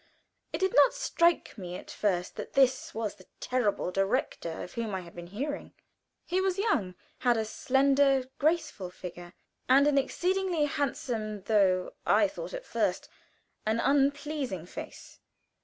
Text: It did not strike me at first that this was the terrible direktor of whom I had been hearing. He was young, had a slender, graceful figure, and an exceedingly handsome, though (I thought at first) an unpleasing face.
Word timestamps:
It 0.51 0.57
did 0.57 0.73
not 0.73 0.95
strike 0.95 1.59
me 1.59 1.75
at 1.75 1.91
first 1.91 2.35
that 2.35 2.53
this 2.53 2.95
was 2.95 3.13
the 3.13 3.27
terrible 3.39 3.91
direktor 3.91 4.63
of 4.63 4.73
whom 4.73 4.95
I 4.95 5.01
had 5.01 5.13
been 5.13 5.27
hearing. 5.27 5.73
He 6.25 6.41
was 6.41 6.57
young, 6.57 6.95
had 7.19 7.37
a 7.37 7.45
slender, 7.45 8.27
graceful 8.39 8.89
figure, 8.89 9.33
and 9.69 9.85
an 9.85 9.99
exceedingly 9.99 10.65
handsome, 10.65 11.43
though 11.43 11.93
(I 12.03 12.27
thought 12.27 12.55
at 12.55 12.65
first) 12.65 13.09
an 13.63 13.79
unpleasing 13.79 14.65
face. 14.65 15.19